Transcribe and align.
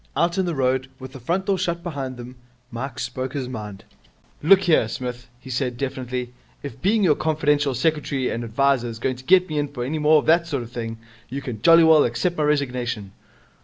Out 0.17 0.39
in 0.39 0.47
the 0.47 0.55
road, 0.55 0.89
with 0.97 1.11
the 1.13 1.19
front 1.19 1.45
door 1.45 1.59
shut 1.59 1.83
behind 1.83 2.17
them, 2.17 2.35
Mike 2.71 2.97
spoke 2.97 3.33
his 3.33 3.47
mind. 3.47 3.85
'Look 4.41 4.61
here, 4.63 4.87
Smith,' 4.87 5.29
he 5.39 5.51
said 5.51 5.77
definitely, 5.77 6.33
'if 6.63 6.81
being 6.81 7.03
your 7.03 7.13
confidential 7.13 7.75
secretary 7.75 8.27
and 8.31 8.43
adviser 8.43 8.87
is 8.87 8.97
going 8.97 9.17
to 9.17 9.25
let 9.29 9.47
me 9.47 9.59
in 9.59 9.67
for 9.67 9.83
any 9.83 9.99
more 9.99 10.17
of 10.17 10.25
that 10.25 10.47
sort 10.47 10.63
of 10.63 10.71
thing, 10.71 10.97
you 11.29 11.43
can 11.43 11.61
jolly 11.61 11.83
well 11.83 12.03
accept 12.03 12.35
my 12.35 12.43
resignation.' 12.43 13.11